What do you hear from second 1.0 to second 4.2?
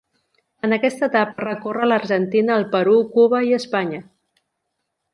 etapa recorre l'Argentina, el Perú, Cuba i Espanya.